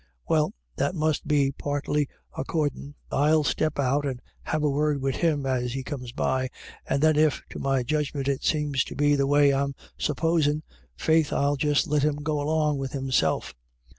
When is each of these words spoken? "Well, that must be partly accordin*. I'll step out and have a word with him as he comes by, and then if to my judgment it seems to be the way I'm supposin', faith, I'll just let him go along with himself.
"Well, 0.31 0.55
that 0.77 0.95
must 0.95 1.27
be 1.27 1.51
partly 1.51 2.07
accordin*. 2.35 2.95
I'll 3.11 3.43
step 3.43 3.77
out 3.77 4.03
and 4.03 4.19
have 4.45 4.63
a 4.63 4.67
word 4.71 4.99
with 4.99 5.17
him 5.17 5.45
as 5.45 5.73
he 5.73 5.83
comes 5.83 6.11
by, 6.11 6.49
and 6.89 7.03
then 7.03 7.17
if 7.17 7.43
to 7.51 7.59
my 7.59 7.83
judgment 7.83 8.27
it 8.27 8.43
seems 8.43 8.83
to 8.85 8.95
be 8.95 9.15
the 9.15 9.27
way 9.27 9.53
I'm 9.53 9.75
supposin', 9.99 10.63
faith, 10.97 11.31
I'll 11.31 11.55
just 11.55 11.85
let 11.85 12.01
him 12.01 12.15
go 12.23 12.41
along 12.41 12.79
with 12.79 12.93
himself. 12.93 13.53